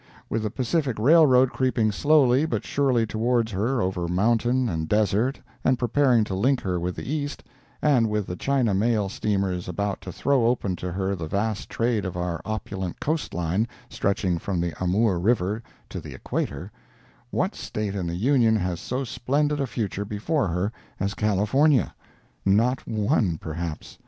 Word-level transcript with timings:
With 0.31 0.41
the 0.41 0.49
Pacific 0.49 0.97
Railroad 0.97 1.51
creeping 1.51 1.91
slowly 1.91 2.47
but 2.47 2.65
surely 2.65 3.05
toward 3.05 3.51
her 3.51 3.83
over 3.83 4.07
mountain 4.07 4.67
and 4.67 4.89
desert 4.89 5.39
and 5.63 5.77
preparing 5.77 6.23
to 6.23 6.33
link 6.33 6.61
her 6.61 6.79
with 6.79 6.95
the 6.95 7.07
East, 7.07 7.43
and 7.83 8.09
with 8.09 8.25
the 8.25 8.35
China 8.35 8.73
mail 8.73 9.09
steamers 9.09 9.67
about 9.69 10.01
to 10.01 10.11
throw 10.11 10.47
open 10.47 10.75
to 10.77 10.91
her 10.91 11.13
the 11.15 11.27
vast 11.27 11.69
trade 11.69 12.03
of 12.03 12.17
our 12.17 12.41
opulent 12.45 12.99
coast 12.99 13.35
line 13.35 13.67
stretching 13.91 14.39
from 14.39 14.59
the 14.59 14.73
Amoor 14.81 15.19
river 15.19 15.61
to 15.89 15.99
the 16.01 16.15
equator, 16.15 16.71
what 17.29 17.53
State 17.53 17.93
in 17.93 18.07
the 18.07 18.15
Union 18.15 18.55
has 18.55 18.79
so 18.79 19.03
splendid 19.03 19.59
a 19.61 19.67
future 19.67 20.03
before 20.03 20.47
her 20.47 20.71
as 20.99 21.13
California? 21.13 21.93
Not 22.43 22.87
one, 22.87 23.37
perhaps. 23.37 23.99